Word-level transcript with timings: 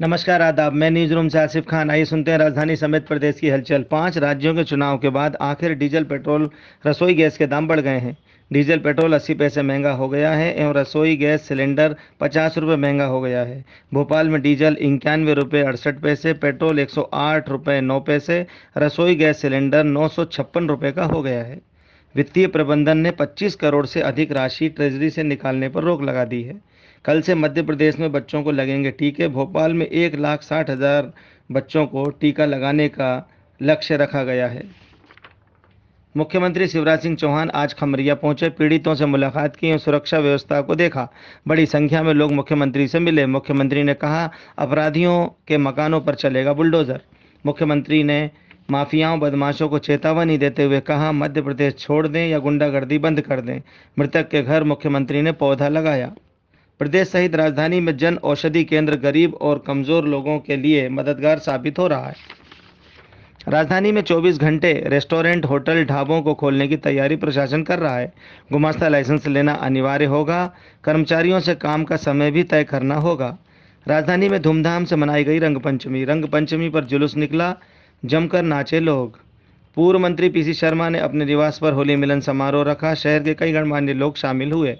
नमस्कार, 0.00 0.42
आदाब। 0.42 0.72
मैं 0.72 0.90
न्यूज़ 0.90 1.12
रूम 1.14 1.28
से 1.28 1.38
आसिफ 1.38 1.64
खान। 1.68 1.90
आइए 1.90 2.04
सुनते 2.04 2.30
हैं 2.30 2.38
राजधानी 2.38 2.76
समेत 2.76 3.06
प्रदेश 3.06 3.38
की 3.40 3.48
हलचल। 3.48 3.82
पाँच 3.82 4.18
राज्यों 4.18 4.54
के 4.54 4.64
चुनाव 4.64 4.98
के 4.98 5.08
बाद 5.08 5.36
आखिर 5.40 5.74
डीजल, 5.74 6.04
पेट्रोल, 6.04 6.50
रसोई 6.86 7.14
गैस 7.14 7.38
के 7.38 7.46
दाम 7.46 7.68
बढ़ 7.68 7.80
गए 7.80 7.98
हैं। 7.98 8.16
डीजल, 8.52 8.78
पेट्रोल 8.78 9.14
80 9.14 9.34
पैसे 9.34 9.62
महँगा 9.62 9.92
हो 9.92 10.08
गया 10.08 10.32
है 10.32 10.54
एवं 10.54 10.74
रसोई 10.74 11.16
गैस 11.16 11.48
सिलेंडर 11.48 11.96
पचास 12.20 12.58
रुपये 12.58 12.76
महँगा 12.76 13.04
हो 13.04 13.20
गया 13.20 13.42
है। 13.42 13.64
भोपाल 13.94 14.28
में 14.28 14.42
डीजल 14.42 14.76
इक्यानवे 14.80 15.34
रुपये 15.34 15.62
अड़सठ 15.62 15.94
पैसे, 15.94 16.32
पेट्रोल 16.32 16.78
एक 16.78 16.90
सौ 16.90 17.02
आठ 17.14 17.48
रुपये 17.48 17.80
नौ 17.80 18.00
पैसे, 18.00 18.46
रसोई 18.78 19.14
गैस 19.14 19.40
सिलेंडर 19.40 19.84
नौ 19.84 20.08
सौ 20.08 20.24
छप्पन 20.24 20.68
रुपये 20.68 20.92
का 20.92 21.04
हो 21.04 21.22
गया 21.22 21.42
है। 21.42 21.60
वित्तीय 22.14 22.46
प्रबंधन 22.46 22.98
ने 22.98 23.10
25 23.10 23.54
करोड़ 23.54 23.86
से 23.86 24.00
अधिक 24.00 24.32
राशि 24.32 24.68
ट्रेजरी 24.68 25.10
से 25.10 25.22
निकालने 25.22 25.68
पर 25.68 25.82
रोक 25.82 26.02
लगा 26.02 26.24
दी 26.24 26.42
है। 26.42 26.73
कल 27.04 27.20
से 27.20 27.34
मध्य 27.34 27.62
प्रदेश 27.62 27.98
में 27.98 28.10
बच्चों 28.12 28.42
को 28.42 28.52
लगेंगे 28.52 28.90
टीके। 28.90 29.28
भोपाल 29.28 29.74
में 29.74 29.86
एक 29.86 30.14
लाख 30.14 30.42
साठ 30.42 30.70
हज़ार 30.70 31.12
बच्चों 31.50 31.86
को 31.86 32.08
टीका 32.10 32.44
लगाने 32.46 32.88
का 32.88 33.28
लक्ष्य 33.60 33.96
रखा 33.96 34.22
गया 34.24 34.46
है। 34.46 34.62
मुख्यमंत्री 36.14 36.66
शिवराज 36.68 37.00
सिंह 37.00 37.16
चौहान 37.16 37.50
आज 37.50 37.74
खमरिया 37.74 38.14
पहुँचे। 38.14 38.48
पीड़ितों 38.48 38.94
से 38.94 39.06
मुलाकात 39.06 39.56
की 39.56 39.72
और 39.72 39.78
सुरक्षा 39.78 40.18
व्यवस्था 40.18 40.60
को 40.60 40.74
देखा। 40.74 41.08
बड़ी 41.48 41.66
संख्या 41.66 42.02
में 42.02 42.12
लोग 42.14 42.32
मुख्यमंत्री 42.32 42.88
से 42.88 42.98
मिले। 42.98 43.26
मुख्यमंत्री 43.26 43.82
ने 43.82 43.94
कहा, 43.94 44.30
अपराधियों 44.58 45.26
के 45.48 45.58
मकानों 45.58 46.00
पर 46.00 46.14
चलेगा 46.14 46.52
बुलडोज़र। 46.52 47.00
मुख्यमंत्री 47.44 48.02
ने 48.02 48.30
माफियाओं, 48.70 49.20
बदमाशों 49.20 49.68
को 49.68 49.78
चेतावनी 49.78 50.38
देते 50.38 50.64
हुए 50.64 50.80
कहा, 50.80 51.12
मध्य 51.12 51.42
प्रदेश 51.42 51.74
छोड़ 51.78 52.06
दें 52.08 52.26
या 52.28 52.38
गुंडागर्दी 52.38 52.98
बंद 52.98 53.20
कर 53.20 53.40
दें। 53.40 53.60
मृतक 53.98 54.28
के 54.28 54.42
घर 54.42 54.64
मुख्यमंत्री 54.64 55.22
ने 55.22 55.32
पौधा 55.32 55.68
लगाया। 55.68 56.12
प्रदेश 56.84 57.08
सहित 57.08 57.34
राजधानी 57.34 57.78
में 57.80 57.96
जन 57.96 58.16
औषधि 58.24 58.62
केंद्र 58.64 58.96
गरीब 58.96 59.34
और 59.34 59.62
कमज़ोर 59.66 60.04
लोगों 60.04 60.38
के 60.38 60.56
लिए 60.56 60.88
मददगार 60.88 61.38
साबित 61.38 61.78
हो 61.78 61.86
रहा 61.88 62.06
है। 62.06 62.14
राजधानी 63.48 63.92
में 63.92 64.00
24 64.02 64.38
घंटे 64.38 64.72
रेस्टोरेंट, 64.86 65.44
होटल, 65.44 65.84
ढाबों 65.84 66.20
को 66.22 66.34
खोलने 66.34 66.68
की 66.68 66.76
तैयारी 66.76 67.16
प्रशासन 67.16 67.62
कर 67.62 67.78
रहा 67.78 67.96
है। 67.96 68.12
गुमास्ता 68.52 68.88
लाइसेंस 68.88 69.26
लेना 69.26 69.54
अनिवार्य 69.62 70.04
होगा। 70.04 70.44
कर्मचारियों 70.84 71.40
से 71.40 71.54
काम 71.54 71.84
का 71.84 71.96
समय 71.96 72.30
भी 72.30 72.42
तय 72.42 72.64
करना 72.64 72.94
होगा। 72.98 73.36
राजधानी 73.86 74.28
में 74.28 74.40
धूमधाम 74.42 74.84
से 74.84 74.96
मनाई 74.96 75.24
गई 75.24 75.38
रंग 75.38 75.56
पंचमी 75.56 76.04
रंग 76.04 76.24
पंचमी 76.24 76.68
पर 76.68 76.84
जुलूस 76.84 77.16
निकला। 77.16 77.54
जमकर 78.02 78.42
नाचे 78.42 78.80
लोग। 78.80 79.20
पूर्व 79.76 79.98
मंत्री 79.98 80.28
पीसी 80.28 80.54
शर्मा 80.54 80.88
ने 80.88 80.98
अपने 81.00 81.24
निवास 81.24 81.58
पर 81.58 81.72
होली 81.72 81.96
मिलन 81.96 82.20
समारोह 82.20 82.64
रखा। 82.64 82.94
शहर 82.94 83.22
के 83.22 83.34
कई 83.34 83.52
गणमान्य 83.52 83.92
लोग 83.92 84.16
शामिल 84.16 84.52
हुए। 84.52 84.76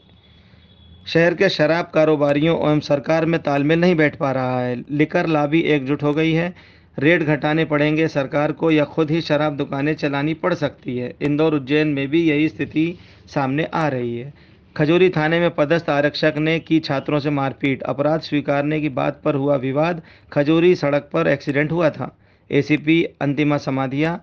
शहर 1.06 1.34
के 1.34 1.48
शराब 1.48 1.90
कारोबारियों 1.94 2.56
एवं 2.58 2.80
सरकार 2.80 3.24
में 3.26 3.42
तालमेल 3.42 3.80
नहीं 3.80 3.94
बैठ 3.96 4.16
पा 4.16 4.32
रहा 4.32 4.60
है। 4.60 4.84
लिकर 4.90 5.26
लाबी 5.26 5.60
एकजुट 5.60 6.02
हो 6.02 6.12
गई 6.14 6.32
है। 6.32 6.54
रेट 6.98 7.22
घटाने 7.22 7.64
पड़ेंगे, 7.64 8.08
सरकार 8.08 8.52
को 8.52 8.70
या 8.70 8.84
खुद 8.84 9.10
ही 9.10 9.20
शराब 9.20 9.56
दुकानें 9.56 9.94
चलानी 9.94 10.34
पड़ 10.34 10.54
सकती 10.54 10.96
है। 10.98 11.14
इंदौर 11.22 11.54
उज्जैन 11.54 11.88
में 11.88 12.08
भी 12.08 12.22
यही 12.22 12.48
स्थिति 12.48 12.98
सामने 13.34 13.64
आ 13.64 13.88
रही 13.88 14.18
है। 14.18 14.32
खजूरी 14.76 15.10
थाने 15.10 15.40
में 15.40 15.50
पदस्थ 15.50 15.90
आरक्षक 15.90 16.34
ने 16.38 16.58
की 16.58 16.80
छात्रों 16.80 17.20
से 17.20 17.30
मारपीट। 17.30 17.82
अपराध 17.82 18.20
स्वीकारने 18.20 18.80
की 18.80 18.88
बात 18.88 19.20
पर 19.24 19.34
हुआ 19.34 19.56
विवाद। 19.56 20.02
खजूरी 20.32 20.74
सड़क 20.74 21.10
पर 21.12 21.28
एक्सीडेंट 21.28 21.72
हुआ 21.72 21.90
था। 21.90 22.16
एसीपी 22.50 23.04
अंतिमा 23.20 23.56
समाधिया 23.56 24.20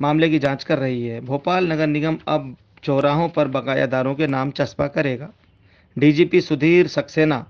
मामले 0.00 0.28
की 0.28 0.38
जाँच 0.38 0.64
कर 0.64 0.78
रही 0.78 1.06
है। 1.06 1.20
भोपाल 1.20 1.72
नगर 1.72 1.86
निगम 1.86 2.18
अब 2.28 2.56
चौराहों 2.82 3.28
पर 3.28 3.48
बकायादारों 3.48 4.14
के 4.14 4.26
नाम 4.26 4.50
चस्पा 4.50 4.86
करेगा। 4.86 5.28
डीजीपी 5.98 6.40
सुधीर 6.40 6.86
सक्सेना 6.86 7.44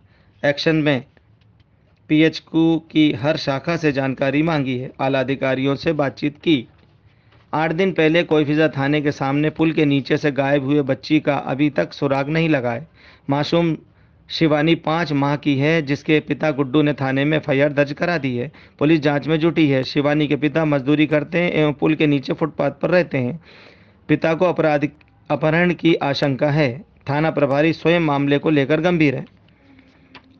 एक्शन 0.44 0.76
में 0.76 1.04
पीएचक्यू 2.08 2.76
की 2.90 3.12
हर 3.12 3.36
शाखा 3.36 3.76
से 3.76 3.92
जानकारी 3.92 4.42
मांगी 4.42 4.76
है। 4.78 4.90
आला 5.00 5.20
अधिकारियों 5.20 5.74
से 5.76 5.92
बातचीत 5.92 6.36
की। 6.38 6.66
आठ 7.54 7.72
दिन 7.72 7.92
पहले 7.92 8.22
कोईफिजा 8.22 8.68
थाने 8.68 9.00
के 9.00 9.12
सामने 9.12 9.50
पुल 9.50 9.72
के 9.72 9.84
नीचे 9.84 10.16
से 10.16 10.32
गायब 10.32 10.64
हुए 10.64 10.82
बच्ची 10.82 11.20
का 11.20 11.36
अभी 11.36 11.70
तक 11.70 11.92
सुराग 11.92 12.28
नहीं 12.28 12.48
लगाए 12.48 12.86
मासूम 13.30 13.76
शिवानी 14.28 14.74
पाँच 14.74 15.12
माह 15.12 15.36
की 15.36 15.58
है, 15.58 15.82
जिसके 15.82 16.20
पिता 16.20 16.50
गुड्डू 16.50 16.82
ने 16.82 16.92
थाने 16.92 17.24
में 17.24 17.36
एफआईआर 17.36 17.72
दर्ज 17.72 17.92
करा 17.92 18.18
दी 18.18 18.36
है। 18.36 18.52
पुलिस 18.78 19.00
जाँच 19.00 19.26
में 19.26 19.38
जुटी 19.40 19.68
है। 19.68 19.82
शिवानी 19.84 20.26
के 20.26 20.36
पिता 20.36 20.64
मजदूरी 20.64 21.06
करते 21.06 21.38
हैं 21.38 21.52
एवं 21.52 21.72
पुल 21.72 21.94
के 21.94 22.06
नीचे 22.06 22.32
फुटपाथ 22.32 22.70
पर 22.70 22.90
रहते 22.90 23.18
हैं। 23.18 23.40
पिता 24.08 24.34
को 24.34 24.44
अपराध, 24.44 24.88
अपहरण 25.30 25.74
की 25.74 25.94
आशंका 25.94 26.50
है। 26.50 26.95
थाना 27.10 27.30
प्रभारी 27.30 27.72
स्वयं 27.72 28.00
मामले 28.00 28.38
को 28.38 28.50
लेकर 28.50 28.80
गंभीर 28.80 29.14
है। 29.14 29.24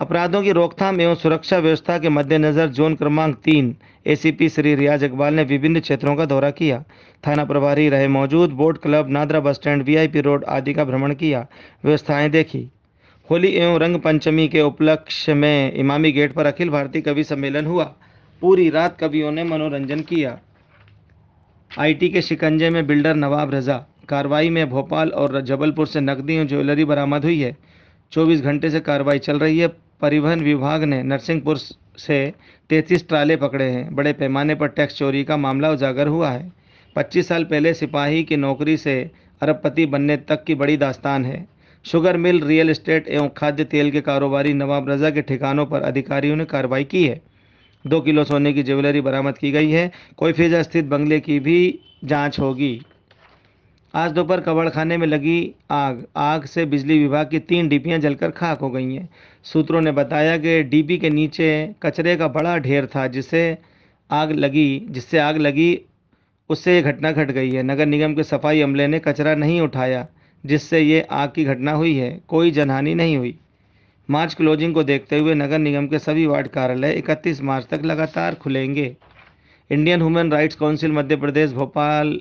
अपराधों 0.01 0.43
की 0.43 0.53
रोकथाम 0.53 1.01
एवं 1.01 1.15
सुरक्षा 1.15 1.59
व्यवस्था 1.59 1.99
के 1.99 2.09
मद्देनजर 2.09 2.69
जोन 2.69 2.95
क्रमांक 2.95 3.37
तीन 3.37 3.77
एसीपी 4.07 4.49
श्री 4.49 4.75
रियाज 4.75 5.05
इकबाल 5.05 5.35
ने 5.35 5.45
विभिन्न 5.45 5.81
क्षेत्रों 5.81 6.17
का 6.17 6.25
दौरा 6.25 6.51
किया। 6.51 6.85
थाना 7.27 7.45
प्रभारी 7.45 7.89
रहे 7.89 8.09
मौजूद 8.09 8.51
boat 8.51 8.83
club 8.83 9.09
NADRA 9.09 9.41
bus 9.41 9.55
stand 9.55 9.83
VIP 9.83 10.21
road 10.21 10.45
आदि 10.45 10.75
का 10.75 10.85
भ्रमण 10.85 11.15
किया। 11.15 11.47
व्यवस्थाएँ 11.85 12.31
देखी। 12.31 12.69
होली 13.31 13.49
एवं 13.49 13.79
रंग 13.79 13.97
पंचमी 13.97 14.49
के 14.49 14.61
उपलक्ष्य 14.61 15.35
में 15.35 15.73
इमामी 15.73 16.13
गेट 16.13 16.33
पर 16.33 16.47
अखिल 16.47 16.71
भारतीय 16.71 17.03
कवि 17.03 17.25
सम्मेलन 17.25 17.67
हुआ। 17.67 17.85
पूरी 18.43 18.71
रात 18.71 18.99
कवियों 18.99 19.33
ने 19.33 19.45
मनोरंजन 19.45 20.01
किया। 20.01 20.39
आईटी 21.79 22.09
के 22.09 22.23
शिकंजे 22.23 22.71
में 22.71 22.87
बिल्डर 22.87 23.15
नवाब 23.15 23.55
रजा 23.55 23.85
कार्रवाई 24.09 24.51
में 24.51 24.71
भोपाल 24.71 25.09
और 25.09 25.41
जबलपुर 25.41 25.87
से 25.87 26.01
नकदी 26.01 26.39
और 26.39 26.45
ज्वेलरी 26.45 26.85
बरामद 26.85 27.25
हुई 27.25 27.41
है। 27.41 27.57
24 28.13 28.41
घंटे 28.41 28.71
से 28.71 28.81
कार्रवाई 28.81 29.19
चल 29.19 29.39
रही 29.39 29.59
है। 29.59 29.69
परिवहन 30.01 30.41
विभाग 30.41 30.85
ने 30.85 31.03
नरसिंहपुर 31.03 31.57
से 31.99 32.33
33 32.71 33.09
ट्राले 33.09 33.37
पकड़े 33.37 33.65
हैं। 33.65 33.95
बड़े 33.95 34.13
पैमाने 34.13 34.55
पर 34.55 34.69
टैक्स 34.69 34.95
चोरी 34.95 35.25
का 35.25 35.37
मामला 35.37 35.71
उजागर 35.71 36.07
हुआ 36.07 36.31
है। 36.31 36.53
25 36.97 37.29
साल 37.29 37.45
पहले 37.45 37.75
सिपाही 37.75 38.25
की 38.25 38.37
नौकरी 38.37 38.77
से 38.77 39.11
अरबपति 39.43 39.87
बनने 39.87 40.17
तक 40.17 40.45
की 40.45 40.55
बड़ी 40.55 40.77
दास्तान 40.77 41.25
है। 41.25 41.47
शुगर 41.85 42.17
मिल, 42.17 42.45
रियल 42.45 42.71
एस्टेट 42.71 43.09
एवं 43.09 43.29
खाद्य 43.29 43.65
तेल 43.65 43.91
के 43.91 44.01
कारोबारी 44.01 44.53
नवाब 44.53 44.89
रजा 44.89 45.11
के 45.11 45.23
ठिकानों 45.23 45.67
पर 45.67 45.83
अधिकारियों 45.83 46.37
ने 46.37 46.45
कार्रवाई 46.45 46.85
की 46.85 47.07
है। 47.07 47.21
दो 47.87 48.01
किलो 48.01 48.25
सोने 48.25 48.53
की 48.53 48.63
ज्वेलरी 48.63 49.01
बरामद 49.01 49.39
की 49.39 49.53
गई 49.53 49.71
है। 49.71 49.93
कोईफिजा 50.17 50.63
स्थित 50.63 50.85
बंगले 50.85 51.21
की 51.21 51.41
भी 51.41 51.79
जाँच 52.05 52.41
होगी। 52.41 52.83
आज 53.97 54.13
दोपहर 54.13 54.41
कबाड़ 54.41 54.69
खाने 54.69 54.97
में 54.97 55.07
लगी 55.07 55.55
आग। 55.71 56.07
आग 56.17 56.45
से 56.45 56.65
बिजली 56.67 56.99
विभाग 56.99 57.31
की 57.31 57.39
तीन 57.39 57.69
डीपियाँ 57.69 57.99
जलकर 57.99 58.31
खाक 58.31 58.59
हो 58.59 58.71
गई 58.71 58.95
हैं। 58.95 59.09
सूत्रों 59.43 59.81
ने 59.81 59.93
बताया 59.93 60.37
कि 60.37 60.63
डीपी 60.63 60.99
के 60.99 61.11
नीचे 61.11 61.75
कचरे 61.83 62.17
का 62.17 62.29
बड़ा 62.29 62.59
ढेर 62.59 62.87
था 62.87 63.07
जिससे 63.07 63.59
आग 64.11 64.33
लगी, 64.33 64.87
जिससे 64.91 65.19
आग 65.19 65.37
लगी, 65.37 65.81
उससे 66.51 66.75
ये 66.75 66.83
घटना 66.83 67.13
घट 67.13 67.31
गई 67.31 67.51
है। 67.51 67.63
नगर 67.63 67.87
निगम 67.87 68.15
के 68.15 68.23
सफ़ाई 68.23 68.61
अमले 68.61 68.87
ने 68.87 68.99
कचरा 68.99 69.35
नहीं 69.35 69.61
उठाया, 69.61 70.07
जिससे 70.47 70.81
ये 70.81 71.01
आग 71.01 71.33
की 71.35 71.45
घटना 71.45 71.73
हुई 71.73 71.95
है। 71.95 72.21
कोई 72.29 72.51
जनहानि 72.51 72.95
नहीं 72.95 73.17
हुई। 73.17 73.39
मार्च 74.11 74.35
क्लोजिंग 74.35 74.75
को 74.75 74.83
देखते 74.83 75.19
हुए 75.19 75.35
नगर 75.35 75.59
निगम 75.59 75.87
के 75.87 75.99
सभी 75.99 76.27
वार्ड 76.27 76.49
कार्यालय 76.49 76.93
31 76.93 77.43
मार्च 77.43 77.67
तक 77.67 77.85
लगातार 77.85 78.35
खुलेंगे। 78.35 78.97
Indian 79.71 80.01
human 80.01 80.33
rights 80.33 80.55
council 80.55 80.93
Madhya 80.93 81.17
Pradesh, 81.17 81.53
Bhopal 81.53 82.21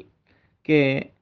के 0.65 1.14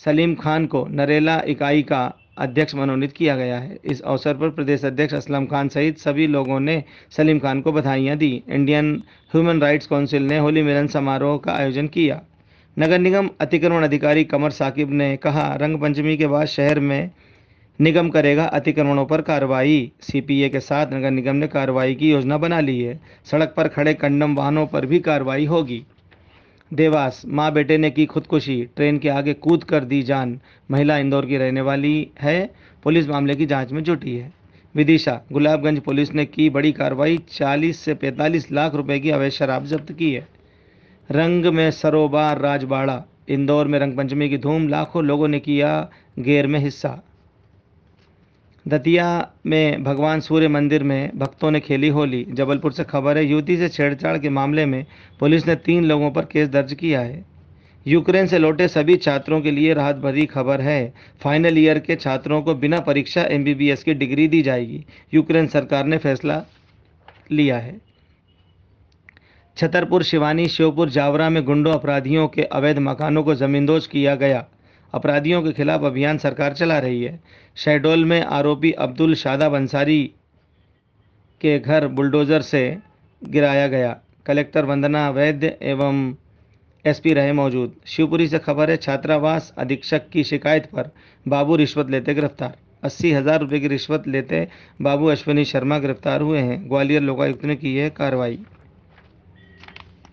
सलीम 0.00 0.34
खान 0.34 0.66
को 0.66 0.86
नरेला 0.90 1.40
इकाई 1.48 1.82
का 1.82 2.00
अध्यक्ष 2.38 2.74
मनोनीत 2.74 3.12
किया 3.12 3.36
गया 3.36 3.58
है। 3.58 3.78
इस 3.84 4.00
अवसर 4.00 4.34
पर 4.34 4.50
प्रदेश 4.50 4.84
अध्यक्ष 4.84 5.14
असलम 5.14 5.46
खान 5.46 5.68
सहित 5.68 5.98
सभी 5.98 6.26
लोगों 6.26 6.58
ने 6.60 6.82
सलीम 7.10 7.38
खान 7.38 7.60
को 7.60 7.72
बधाइयाँ 7.72 8.16
दी। 8.16 8.30
इंडियन 8.48 8.94
ह्यूमन 9.34 9.60
राइट्स 9.60 9.86
काउंसिल 9.86 10.22
ने 10.22 10.38
होली 10.38 10.62
मिलन 10.62 10.86
समारोह 10.86 11.38
का 11.38 11.52
आयोजन 11.52 11.86
किया। 11.88 12.20
नगर 12.76 12.98
निगम 12.98 13.30
अतिक्रमण 13.40 13.84
अधिकारी 13.84 14.24
कमर 14.24 14.50
साकिब 14.50 14.92
ने 14.92 15.16
कहा 15.16 15.54
रंग 15.54 15.80
पंचमी 15.80 16.16
के 16.16 16.26
बाद 16.26 16.46
शहर 16.46 16.80
में 16.80 17.10
निगम 17.78 18.08
करेगा 18.08 18.44
अतिक्रमणों 18.44 19.06
पर 19.06 19.20
कार्रवाई। 19.22 19.92
सीपीए 20.02 20.48
के 20.48 20.60
साथ 20.60 20.92
नगर 20.92 21.10
निगम 21.10 21.36
ने 21.36 21.46
कार्रवाई 21.48 21.94
की 21.94 22.10
योजना 22.10 22.38
बना 22.38 22.60
ली 22.60 22.80
है। 22.80 23.00
सड़क 23.24 23.54
पर 23.56 23.68
खड़े 23.68 23.94
कंडम 23.94 24.34
वाहनों 24.34 24.66
पर 24.66 24.86
भी 24.86 25.00
कार्रवाई 25.00 25.44
होगी। 25.46 25.84
देवास, 26.74 27.22
माँ 27.26 27.52
बेटे 27.52 27.78
ने 27.78 27.90
की 27.90 28.06
खुदकुशी, 28.06 28.68
ट्रेन 28.76 28.98
के 28.98 29.08
आगे 29.08 29.34
कूद 29.34 29.64
कर 29.64 29.84
दी 29.84 30.02
जान। 30.02 30.40
महिला 30.70 30.98
इंदौर 30.98 31.26
की 31.26 31.36
रहने 31.36 31.60
वाली 31.60 32.10
है, 32.20 32.54
पुलिस 32.82 33.08
मामले 33.08 33.34
की 33.34 33.46
जाँच 33.46 33.72
में 33.72 33.84
जुटी 33.84 34.16
है। 34.16 34.32
विदिशा, 34.74 35.20
गुलाबगंज 35.32 35.80
पुलिस 35.80 36.14
ने 36.14 36.24
की 36.24 36.50
बड़ी 36.50 36.72
कार्रवाई 36.72 37.18
40 37.30 37.78
से 37.80 37.94
45 37.94 38.52
लाख 38.52 38.74
रुपए 38.74 39.00
की 39.00 39.10
अवैध 39.10 39.32
शराब 39.32 39.64
जब्त 39.64 39.92
की 39.92 40.12
है। 40.12 40.28
रंग 41.10 41.46
में 41.46 41.70
सरोबार, 41.70 42.38
राजबाड़ा, 42.38 43.04
इंदौर 43.28 43.66
में 43.66 43.78
रंग 43.78 43.96
पंचमी 43.96 44.28
की 44.28 44.38
धूम, 44.38 44.68
लाखों 44.68 45.04
लोगों 45.04 45.28
ने 45.28 45.40
किया 45.40 45.90
गेर 46.18 46.46
में 46.46 46.60
हिस्सा। 46.60 47.02
दतिया 48.66 49.28
में 49.46 49.84
भगवान 49.84 50.20
सूर्य 50.20 50.48
मंदिर 50.48 50.82
में 50.82 51.10
भक्तों 51.18 51.50
ने 51.50 51.60
खेली 51.60 51.88
होली। 51.88 52.26
जबलपुर 52.30 52.72
से 52.72 52.84
खबर 52.84 53.18
है, 53.18 53.24
युवती 53.24 53.56
से 53.56 53.68
छेड़छाड़ 53.68 54.18
के 54.18 54.28
मामले 54.28 54.66
में 54.66 54.84
पुलिस 55.20 55.46
ने 55.46 55.54
तीन 55.56 55.84
लोगों 55.84 56.10
पर 56.10 56.24
केस 56.24 56.48
दर्ज 56.48 56.74
किया 56.74 57.00
है। 57.00 57.24
यूक्रेन 57.86 58.26
से 58.26 58.38
लौटे 58.38 58.68
सभी 58.68 58.96
छात्रों 58.96 59.40
के 59.40 59.50
लिए 59.50 59.74
राहत 59.74 59.96
भरी 59.96 60.26
खबर 60.26 60.60
है। 60.60 60.94
फाइनल 61.22 61.58
ईयर 61.58 61.78
के 61.78 61.96
छात्रों 61.96 62.42
को 62.42 62.54
बिना 62.54 62.80
परीक्षा 62.80 63.22
एमबीबीएस 63.22 63.82
की 63.82 63.94
डिग्री 63.94 64.28
दी 64.28 64.42
जाएगी। 64.42 64.84
यूक्रेन 65.14 65.46
सरकार 65.46 65.86
ने 65.86 65.98
फैसला 65.98 66.42
लिया 67.32 67.58
है। 67.58 67.80
छतरपुर, 69.56 70.02
शिवानी, 70.02 70.48
श्योपुर, 70.48 70.90
जावरा 70.90 71.30
में 71.30 71.44
गुंडों, 71.44 71.72
अपराधियों 71.72 72.28
के 72.28 72.42
अवैध 72.42 72.78
मकानों 72.78 73.22
को 73.22 73.34
जमींदोज 73.34 73.86
किया 73.86 74.14
गया। 74.14 74.44
अपराधियों 74.94 75.42
के 75.42 75.52
खिलाफ 75.52 75.84
अभियान 75.84 76.18
सरकार 76.18 76.52
चला 76.52 76.78
रही 76.78 77.02
है। 77.02 77.18
शहडोल 77.56 78.04
में 78.04 78.20
आरोपी 78.22 78.72
अब्दुल 78.72 79.14
शादाब 79.14 79.54
अंसारी 79.54 80.02
के 81.40 81.58
घर 81.58 81.86
बुलडोजर 81.88 82.42
से 82.42 82.62
गिराया 83.22 83.66
गया। 83.68 83.96
कलेक्टर 84.26 84.64
वंदना 84.64 85.08
वैद्य 85.10 85.56
एवं 85.62 86.14
एसपी 86.84 87.12
रहे 87.14 87.32
मौजूद। 87.32 87.74
शिवपुरी 87.86 88.26
से 88.28 88.38
खबर 88.38 88.70
है, 88.70 88.76
छात्रावास 88.76 89.52
अधीक्षक 89.58 90.08
की 90.08 90.24
शिकायत 90.24 90.66
पर 90.66 90.90
बाबू 91.26 91.56
रिश्वत 91.56 91.90
लेते 91.90 92.14
गिरफ़्तार। 92.14 92.56
अस्सी 92.82 93.12
हज़ार 93.12 93.40
रुपये 93.40 93.60
की 93.60 93.68
रिश्वत 93.68 94.06
लेते 94.08 94.46
बाबू 94.82 95.06
अश्विनी 95.06 95.44
शर्मा 95.44 95.78
गिरफ़्तार 95.78 96.20
हुए 96.20 96.40
हैं। 96.40 96.68
ग्वालियर 96.68 97.02
लोकायुक्त 97.02 97.44
ने 97.44 97.56
की 97.56 97.74
है 97.76 97.88
कार्रवाई। 97.90 98.38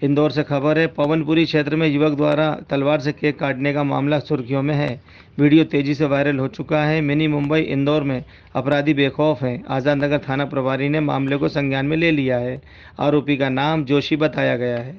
इंदौर 0.04 0.32
से 0.32 0.44
खबर 0.44 0.78
है, 0.78 0.88
पवनपुरी 0.88 1.46
क्षेत्र 1.46 1.76
में 1.76 1.88
युवक 1.88 2.16
द्वारा 2.18 2.50
तलवार 2.70 3.00
से 3.00 3.12
केक 3.12 3.38
काटने 3.40 3.74
का 3.74 3.84
मामला 3.84 4.20
सुर्खियों 4.20 4.62
में 4.62 4.74
है। 4.76 5.02
वीडियो 5.40 5.64
तेज़ी 5.64 5.94
से 5.96 6.06
वायरल 6.06 6.40
हो 6.40 6.48
चुका 6.48 6.84
है। 6.84 7.00
मिनी 7.02 7.28
मुंबई, 7.28 7.60
इंदौर 7.60 8.04
में 8.04 8.24
अपराधी 8.56 8.94
बेखौफ 8.94 9.44
हैं। 9.44 9.64
आज़ाद 9.70 9.98
नगर 9.98 10.18
थाना 10.20 10.46
प्रभारी 10.46 10.90
ने 10.90 11.00
मामले 11.00 11.38
को 11.38 11.48
संज्ञान 11.48 11.86
में 11.86 11.98
ले 11.98 12.12
लिया 12.12 12.38
है। 12.38 12.62
आरोपी 13.00 13.38
का 13.38 13.50
नाम 13.50 13.86
जोशी 13.86 14.16
बताया 14.16 14.58
गया 14.58 14.78
है। 14.78 14.96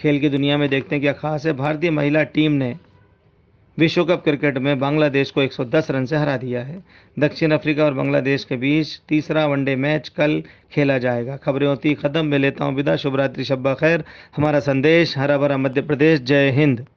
खेल 0.00 0.20
की 0.20 0.28
दुनिया 0.28 0.58
में 0.58 0.68
देखते 0.68 0.94
हैं 0.94 1.02
क्या 1.02 1.12
खास 1.12 1.46
है। 1.46 1.52
भारतीय 1.52 1.90
महिला 1.90 2.22
टीम 2.22 2.52
ने 2.52 2.74
विश्व 3.80 4.04
कप 4.04 4.24
क्रिकेट 4.24 4.58
में 4.58 4.78
बांग्लादेश 4.78 5.30
को 5.30 5.42
110 5.42 5.90
रन 5.90 6.06
से 6.06 6.16
हरा 6.16 6.36
दिया 6.36 6.62
है। 6.62 6.82
दक्षिण 7.18 7.50
अफ्रीका 7.50 7.84
और 7.84 7.94
बांग्लादेश 7.94 8.44
के 8.44 8.56
बीच 8.56 9.00
तीसरा 9.08 9.46
वनडे 9.46 9.76
मैच 9.76 10.08
कल 10.08 10.42
खेला 10.72 10.98
जाएगा। 10.98 11.36
खबरें 11.36 11.66
होती 11.66 11.94
खत्म, 11.94 12.26
में 12.26 12.38
लेता 12.38 12.64
हूँ 12.64 12.74
विदा। 12.74 12.96
शुभरात्रि, 12.96 13.44
शब्बा 13.44 13.74
खैर। 13.74 14.04
हमारा 14.36 14.60
संदेश, 14.60 15.18
हरा 15.18 15.38
भरा 15.38 15.56
मध्य 15.56 15.82
प्रदेश। 15.82 16.20
जय 16.20 16.50
हिंद। 16.50 16.86